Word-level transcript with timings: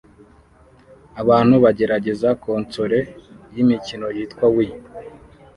Abantu 1.21 1.55
bagerageza 1.63 2.29
konsole 2.43 2.99
yimikino 3.53 4.07
yitwa 4.15 4.45
"Wii" 4.55 4.73